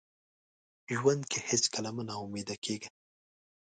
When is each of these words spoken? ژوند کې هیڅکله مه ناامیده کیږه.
ژوند 0.97 1.21
کې 1.31 1.39
هیڅکله 1.49 1.89
مه 1.95 2.03
ناامیده 2.09 2.55
کیږه. 2.65 2.89